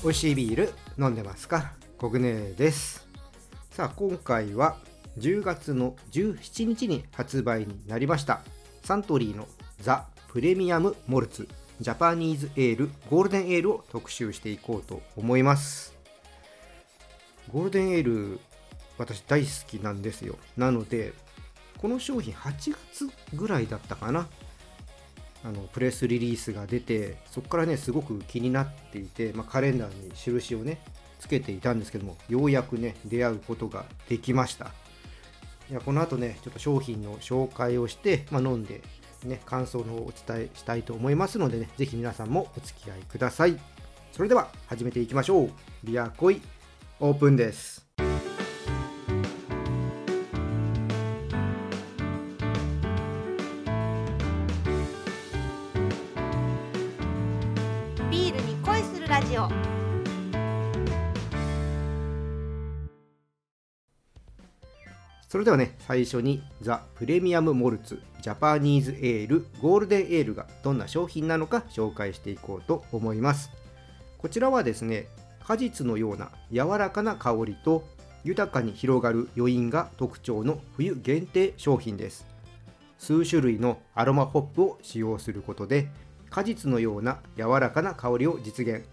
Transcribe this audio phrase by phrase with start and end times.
[0.00, 1.72] 美味しいビール飲んでますか？
[1.98, 3.06] コグです。
[3.70, 4.78] さあ今回は
[5.18, 8.40] 10月の17日に発売になりました。
[8.84, 9.46] サントリーの
[9.82, 11.46] ザ・プレミアム・モルツ
[11.82, 15.97] ジャパニーズエールゴールデンエールを特集していこうと思います。
[17.52, 18.40] ゴールデンエール
[18.98, 20.36] 私大好きなんですよ。
[20.56, 21.12] なので
[21.78, 24.26] この商品8月ぐらいだったかな。
[25.44, 30.80] あのプレスリリースが出てそこからねすごく気になっていて、まあ、カレンダーに印をね
[31.20, 34.72] つけていたんですけどもようやくね出会うことができました。
[35.70, 38.82] いやこの後ねちょっと商品の紹介をして、まあ、飲んで
[39.24, 43.56] ね感想のお伝えしたいと思いますのでね是非皆さんもお付き合いください。
[44.12, 45.50] それでは始めていきましょう。
[45.84, 46.40] ビアコイ。
[47.00, 47.86] オープンです。
[58.10, 59.48] ビールに恋するラジオ。
[65.28, 73.50] それではね最初にザ・プレミアム・モルツジャパニーズ・エールゴールデンエールがどんな商品なのか紹介していこうと思います。
[74.16, 75.06] こちらはですね
[75.48, 77.82] 果実のような柔らかな香りと
[78.22, 82.26] 豊かに広がる余韻が特徴の冬限定商品です。
[82.98, 85.88] 数種類のアロマホップを使用することで
[86.28, 88.84] 果実のような柔らかな香りを実現。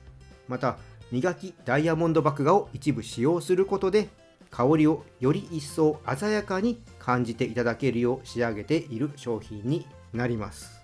[0.47, 0.77] また
[1.11, 4.07] 磨きダイヤモンド麦芽を一部使用することで
[4.49, 10.74] 香りをより一層鮮やかに感じていただけるよう仕上げている商品になります。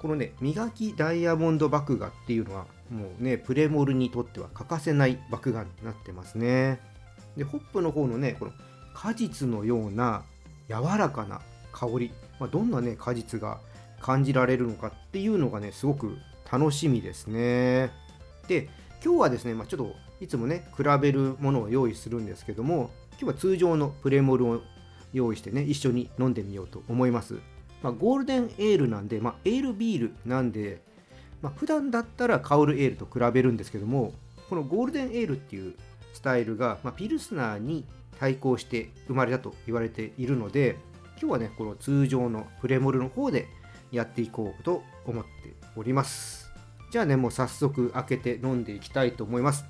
[0.00, 6.80] このね磨きダイヤモンド麦芽っていうのはもうねプレモルにとっては欠かせない麦芽になってますね。
[7.36, 8.52] でホップの方のねこの
[8.94, 10.24] 果実のような
[10.68, 11.40] 柔らかな
[11.72, 13.60] 香り、まあ、どんなね果実が
[14.00, 16.16] 感じられるのかっていうのがねすごく
[16.50, 17.90] 楽しみですね。
[18.48, 18.68] で
[19.04, 24.60] 今日はですね、まあ、ちょっといつもね比べるものを用意するんですけども今日は通常のプレモルを
[25.12, 27.38] 用意してね一緒に飲んでみようと思います、
[27.82, 30.80] まあ、ゴールデンエールなんで、まあ、エールビールなんで、
[31.42, 34.12] まあ、普段だったら香るエールと比べるんですけども
[34.48, 35.74] このゴールデンエールっていう
[36.12, 37.84] スタイルが、まあ、ピルスナーに
[38.18, 40.76] 対抗して生まれたと言われているので
[41.20, 43.46] 今日はねこの通常のプレモルの方で
[43.92, 45.30] やっていこうと思って
[45.76, 46.50] おります。
[46.90, 49.64] じゃあねもう早速開けて飲んでいきたいと思います。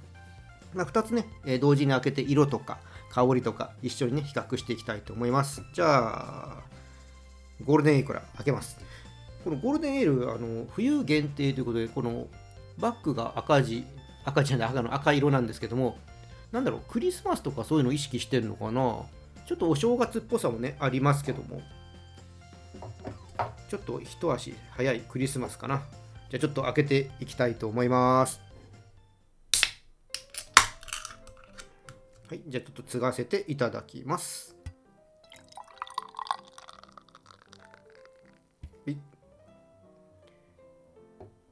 [0.75, 2.79] まあ、2つね、えー同時に開けて色とか
[3.11, 5.63] 香りとか一緒にね比較していきたいと思います。
[5.73, 6.63] じゃあ
[7.65, 8.79] ゴールデンエールから開けます。
[9.45, 12.27] このゴールデンエールあの冬限定ということでこの
[12.79, 13.85] バッグが赤字
[14.25, 15.99] 赤じゃない赤の赤色なんですけども
[16.53, 19.03] なんだろうクリスマスとかそういうの意識してるのかな？
[19.47, 21.63] ちょっとお正月っぽさもねありますけども。
[23.69, 25.83] ちょっと一足早いクリスマスかな。
[26.31, 28.41] じゃあちょっと開けていきたいと思います。
[32.29, 34.57] はい、じゃあちょっと継がせていただきます。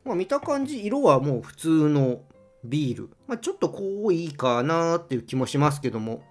[0.06, 2.20] まあ見た感じ、色はもう普通の
[2.64, 3.10] ビール。
[3.26, 6.22] まあちょっと濃いかなっていう気もしますけども。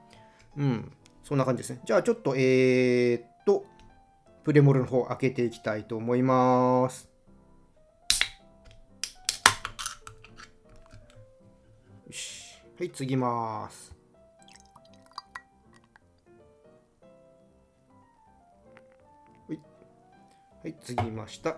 [0.58, 0.91] うん、
[1.24, 1.81] そんな感じですね。
[1.85, 3.66] じゃあちょっと、えー、っと、
[4.46, 7.09] プレモルの方開けていきたいと思います。
[12.08, 12.62] よし。
[12.80, 13.94] はい、継ぎます。
[20.64, 21.58] はい、継ぎました。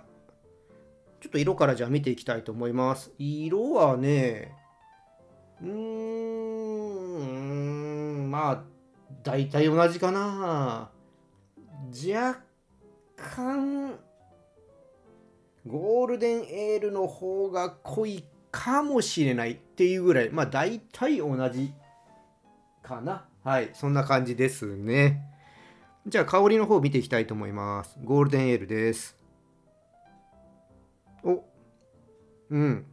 [1.37, 3.13] と色からじゃあ見ていきたいと思います。
[3.19, 4.55] 色はね、
[5.61, 5.69] うー
[8.23, 8.63] ん、まあ、
[9.23, 10.89] 大体同じかな。
[11.91, 12.41] 若
[13.15, 13.99] 干、
[15.65, 21.73] ゴールデンエールの方が濃いかもしれないっていうぐらい、まあ大体同じ
[22.81, 23.27] かな。
[23.43, 25.21] はい、そんな感じですね。
[26.07, 27.99] じゃあ香りの方見ていきたいと思います。
[28.03, 29.16] ゴールデンエールです。
[32.49, 32.85] うん。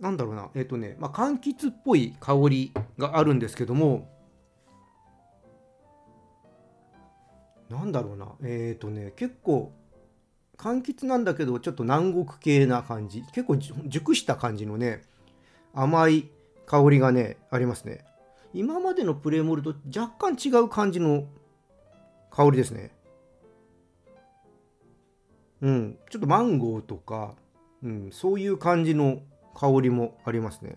[0.00, 0.50] なんだろうな。
[0.54, 4.08] えっ、とね、まあ、柑橘っぽい香りがあるんですけども、
[7.70, 8.32] なんだろうな。
[8.42, 9.72] えっ、とね、結構、
[10.56, 13.22] 柑橘なんだけど、ちょっと南国系な感じ。
[13.32, 15.02] 結構熟した感じのね、
[15.72, 16.28] 甘い
[16.66, 18.04] 香りがね、ありますね。
[18.52, 21.24] 今までのプレモルと若干違う感じの
[22.30, 22.93] 香りですね。
[25.64, 27.34] うん、ちょっとマンゴーとか、
[27.82, 29.22] うん、そういう感じの
[29.54, 30.76] 香りもありますね。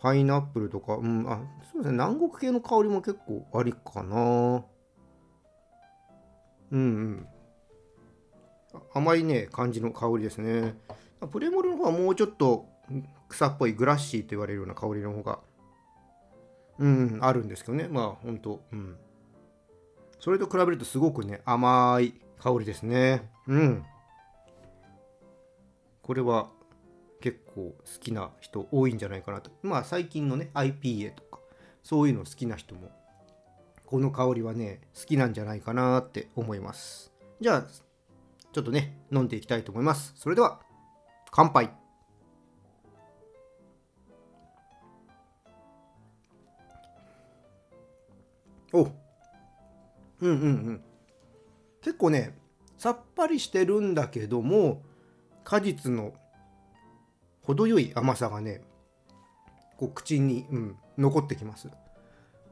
[0.00, 4.64] パイナップルとか、うん、あ、そうですね、南国系の香りも結構ありかな。
[6.72, 7.28] うんうん。
[8.94, 10.74] 甘いね、感じの香りですね。
[11.30, 12.66] プレモルの方はもうちょっと
[13.28, 15.40] 草っぽいグラッシーと言われるような香りの方が、
[16.78, 17.86] うん、あるんですけどね。
[17.86, 18.96] まあ、ほんと、うん。
[20.20, 23.22] それと比べるとすごくね、甘い香りですね。
[23.48, 23.86] うん。
[26.02, 26.50] これは
[27.22, 29.50] 結構好きな人多いんじゃないかなと。
[29.62, 31.38] まあ最近のね、IPA とか、
[31.82, 32.90] そういうの好きな人も、
[33.86, 37.14] この香りはね、好きなんじゃないかなって思います。
[37.40, 37.62] じゃあ、
[38.52, 40.12] ちょっとね、飲んでいきたいと思います。
[40.14, 40.60] それでは、
[41.30, 41.70] 乾杯
[48.74, 48.90] おうん
[50.20, 50.36] うんう
[50.72, 50.84] ん
[51.84, 52.34] 結構ね
[52.78, 54.82] さっぱりしてるんだけども
[55.44, 56.14] 果実の
[57.42, 58.62] 程よい甘さがね
[59.76, 61.68] こう口に、うん、残ってきます。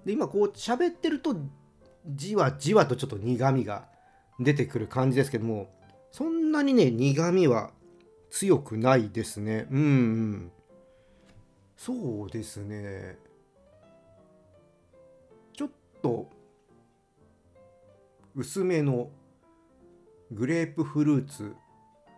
[0.04, 1.34] で今こう喋ってると
[2.06, 3.86] じわじわとちょっと苦みが
[4.38, 5.72] 出てくる感じですけども
[6.10, 7.70] そんなにね苦みは
[8.30, 9.66] 強くないですね。
[9.70, 10.52] うんうん。
[11.76, 13.16] そうですね。
[15.54, 15.70] ちょっ
[16.02, 16.28] と
[18.34, 19.10] 薄めの
[20.32, 21.54] グレープフルーツ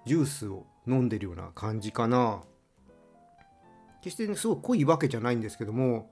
[0.06, 2.42] ジュースを飲んでるような感じかな。
[4.02, 6.10] 決してねすごい濃いわけじゃないんですけども。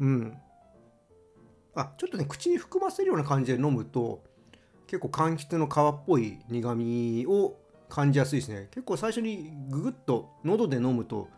[0.00, 0.36] うん。
[1.74, 4.22] あちょっとね口に含ませるような感じで飲むと
[4.86, 7.56] 結構柑橘の皮っぽい苦みを
[7.88, 8.68] 感じやすいですね。
[8.72, 11.28] 結構最初にググッと喉で飲むと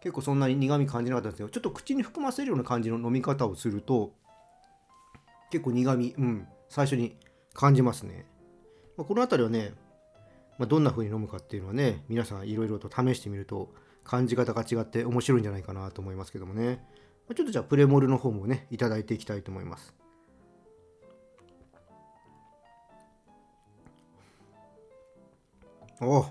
[0.00, 4.12] 結構そんなに苦み感じなかったんですけどちょっと口に含ませるような感じの飲み方をすると
[5.50, 7.16] 結構苦み、うん、最初に
[7.54, 8.26] 感じますね。
[8.96, 9.72] まあ、この辺りはね、
[10.58, 13.72] まあ、どんな風に飲むかっていうのはね、皆さんいろいろと試してみると
[14.04, 16.84] 感じ方が違って面白いんじゃないかなと思いますけどもね。
[17.28, 19.94] まあ、ちょっとじゃあプレモルの方もね、いただいていきたいと思います。
[26.02, 26.26] お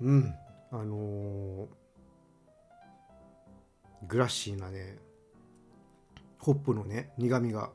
[0.00, 0.34] うん、
[0.72, 1.66] あのー、
[4.08, 4.98] グラッシーなね、
[6.44, 7.70] ホップのね苦みが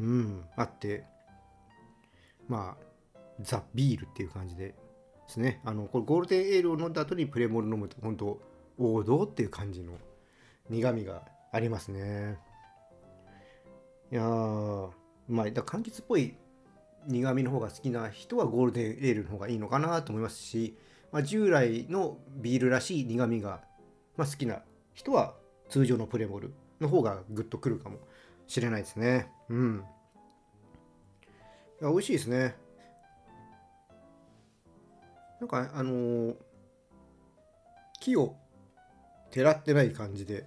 [0.00, 1.04] うんあって
[2.48, 4.74] まあザ・ビールっていう感じでで
[5.28, 5.60] すね。
[5.64, 8.40] あのこれゴールデンエールを飲んだ後にプレモル飲むと本当
[8.78, 9.92] 王道っていう感じの
[10.70, 11.22] 苦みが
[11.52, 12.38] ありますね。
[14.10, 14.90] いやー
[15.28, 16.34] まあだ柑橘っぽい
[17.06, 20.76] 苦みの方が好きな人はゴールデンエールの方がいいのかなと思いますし、
[21.12, 23.60] まあ、従来のビールらしい苦みが、
[24.16, 24.62] まあ、好きな
[24.94, 25.34] 人は
[25.68, 27.98] 通常のプレモルの方がグッとくるかも
[28.48, 29.30] しれないですね。
[29.48, 29.84] うん。
[31.80, 32.56] いや、美味しいですね。
[35.40, 36.34] なんか、あのー、
[38.00, 38.34] 木を
[39.30, 40.46] てらってない感じで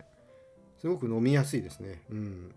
[0.81, 2.01] すごく飲みやすいですね。
[2.09, 2.55] うん。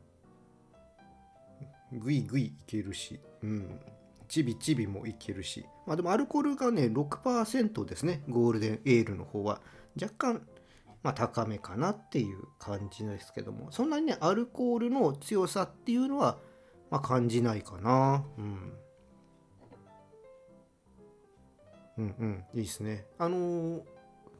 [1.92, 3.78] ぐいぐいいけるし、うん。
[4.26, 5.66] ちびちびもいけるし。
[5.86, 8.22] まあでもアルコールがね、6%ですね。
[8.28, 9.60] ゴールデンエールの方は。
[10.00, 10.48] 若干
[11.04, 13.70] まあ、高めかなっていう感じですけども。
[13.70, 16.38] そんなにねアルコールの強さっていうのは、
[16.90, 18.72] まあ、感じないかな、うん、
[21.98, 22.44] うんうん。
[22.54, 23.04] いいですね。
[23.18, 23.82] あのー、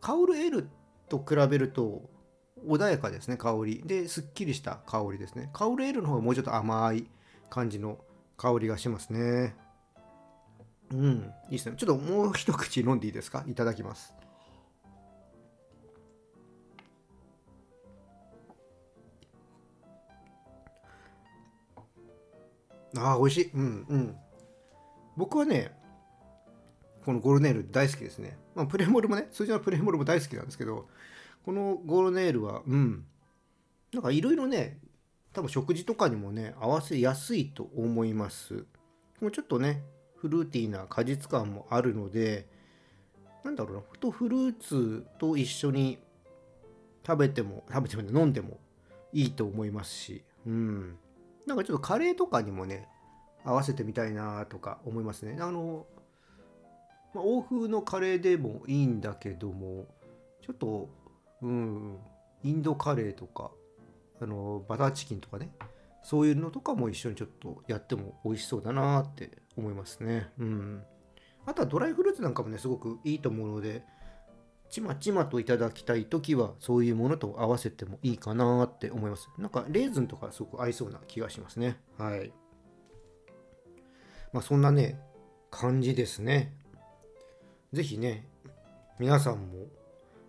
[0.01, 0.69] カウル L
[1.11, 2.03] と比べると
[2.67, 3.83] 穏やかですね香り。
[3.85, 5.51] ですっきりした香りですね。
[5.53, 7.07] カウル L の方がもうちょっと甘い
[7.51, 7.99] 感じの
[8.39, 9.55] 香りがしますね。
[10.91, 11.31] うん。
[11.51, 11.77] いいですね。
[11.77, 13.45] ちょっともう一口飲んでいいですか？
[13.47, 14.15] いただきます。
[22.97, 23.51] ああ、美味しい。
[23.55, 24.17] うんうん。
[25.17, 25.73] 僕はね、
[27.05, 28.39] このゴールネール大好きですね。
[28.55, 30.89] まあ、プレモルもね、通常のプレモルも大好きなんですけど、
[31.45, 33.05] このゴールネールは、うん。
[33.93, 34.79] なんかいろいろね、
[35.33, 38.65] 多分食事とかにもね、合わせやすいと思います。
[39.21, 39.83] もうちょっとね、
[40.17, 42.49] フルーティーな果実感もあるので、
[43.45, 45.99] なんだろうな、ふとフルーツと一緒に
[47.07, 48.59] 食べても、食べても、飲んでも
[49.13, 50.99] いいと思いますし、うん。
[51.47, 52.89] なんかちょっとカレーとかにもね、
[53.45, 55.37] 合わせてみたいなとか思いますね。
[55.41, 55.87] あの、
[57.15, 59.87] まあ、欧風のカレーでもいいんだけども、
[60.43, 60.89] ちょっと、
[61.43, 61.99] うん、
[62.43, 63.51] インドカレーとか、
[64.21, 65.51] あの、バターチキンとかね、
[66.03, 70.31] そういうのとかも一緒にちょっとやっても美味しそうだなって思いますね。
[70.39, 70.83] うん。
[71.47, 73.85] あとはドライフルーツなんかもね、すごくいいと思うので、
[74.71, 79.29] ちまちまといただきたい時はそういうものと合わせてもいいかなって思います。
[79.39, 81.79] なんかレーズンとかすごく合いそうな気がしますね。
[81.99, 82.33] はい。
[84.33, 84.99] まあそんなね
[85.51, 86.53] 感じですね。
[87.73, 88.27] 是非ね
[88.99, 89.67] 皆さんも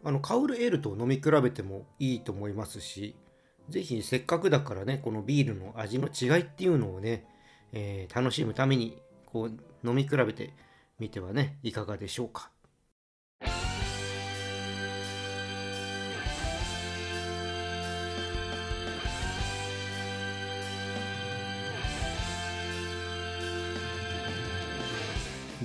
[0.03, 3.15] あのカウルエールと飲み比べてもいいと思いますし
[3.69, 7.25] ぜひせっかくだからねこのビールの味の違いっていうのをね、
[7.71, 10.53] えー楽しむためにこう飲み比べて
[10.99, 12.51] みてはねいかがでしょうか。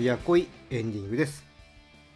[0.01, 1.45] ビアコイエンディングです。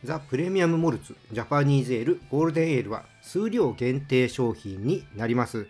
[0.05, 5.67] ザ・プレミアム・モルツジャパニーズエールゴールデンエールは数量限定商品になります。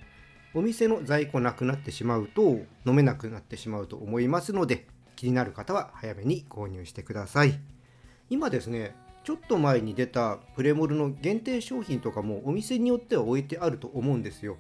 [0.55, 7.59] お店の在庫なくなってしまうと飲めなくなってしまうと思いますので気になる方は早めに購入してください。
[8.31, 8.95] 今ですね
[9.25, 14.57] ちょっと前に出たプレモルの限定商品とかもお店によっては置いてあると思うんですよ。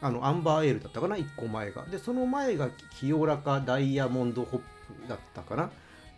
[0.00, 1.84] あのアンバーエールだったかな？1個前が。
[1.84, 5.70] でその前が清らかダイヤモンドホップだったかな？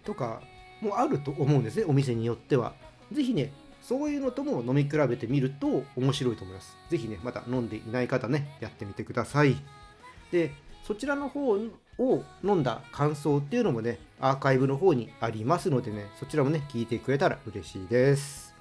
[0.09, 0.41] とか
[0.81, 2.73] もあると思うんですねお店によっては。
[3.13, 6.77] ぜひねそういうのとも飲み比べてみると面白いと思います。
[6.89, 9.57] ぜひねまた飲んでいない方ねやってみてください。
[10.33, 18.55] でそちらの方を飲んだ感想っていうのもねアーカイブの方にありますのでねそちらもね聞いてくれたら嬉しいです。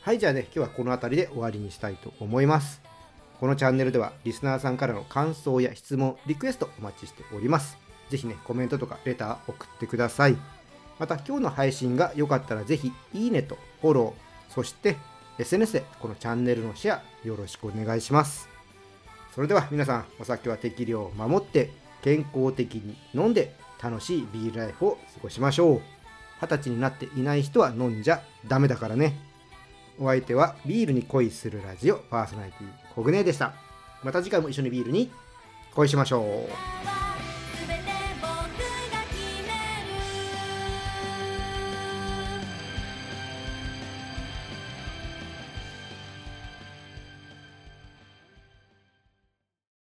[0.00, 2.80] はいじゃあね今日はこの辺りで終わりにしたいと思います。
[3.40, 7.76] このチャンネルではリスナーさんからの感想や質問リクエストお待ちしております。
[8.08, 10.36] ぜひねコメントとかレター送ってください。
[10.98, 14.96] また今日の配信が良かったらぜひいいねとフォローそして
[15.38, 18.48] SNS でこのチャンネルのシェアよろしくお願いします。
[19.34, 21.70] それでは皆さんお酒は適量を守って
[22.02, 25.82] 健康的に飲んで楽しいビールライフを過ごしましょう。
[26.40, 29.20] 二十歳になっていない人は飲んじゃダメだからね。
[30.00, 33.54] お相手はビールに恋するラジオパーソナリティコグネでした。
[34.02, 35.10] また次回も一緒にビールに
[35.74, 36.97] 恋しましょう。